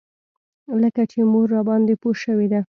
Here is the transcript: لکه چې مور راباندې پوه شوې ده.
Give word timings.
لکه 0.83 1.03
چې 1.11 1.19
مور 1.31 1.47
راباندې 1.55 1.95
پوه 2.01 2.13
شوې 2.23 2.47
ده. 2.51 2.61